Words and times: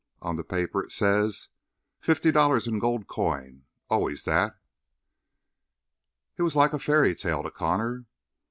On 0.19 0.35
the 0.35 0.43
paper 0.43 0.83
it 0.83 0.91
says: 0.91 1.49
Fifty 1.99 2.31
dollars 2.31 2.65
in 2.65 2.79
gold 2.79 3.05
coin! 3.05 3.65
Always 3.87 4.23
that." 4.23 4.57
It 6.37 6.41
was 6.41 6.55
like 6.55 6.73
a 6.73 6.79
fairy 6.79 7.13
tale 7.13 7.43
to 7.43 7.51
Connor. 7.51 8.05